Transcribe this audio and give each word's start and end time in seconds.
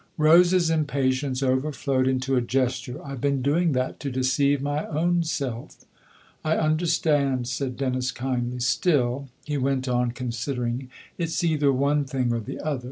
Rose's 0.17 0.71
impatience 0.71 1.43
overflowed 1.43 2.07
into 2.07 2.35
a 2.35 2.41
gesture*" 2.41 2.99
I've 3.05 3.21
been 3.21 3.43
doing 3.43 3.73
that 3.73 3.99
to 3.99 4.09
deceive 4.09 4.59
my 4.59 4.87
own 4.87 5.21
self!" 5.21 5.85
"I 6.43 6.57
understand," 6.57 7.47
said 7.47 7.77
Dennis 7.77 8.09
kindly. 8.11 8.61
"Still," 8.61 9.27
he 9.45 9.57
went 9.59 9.87
on, 9.87 10.09
considering, 10.09 10.89
"it's 11.19 11.43
either 11.43 11.71
one 11.71 12.05
thing 12.05 12.33
or 12.33 12.39
the 12.39 12.59
other. 12.61 12.79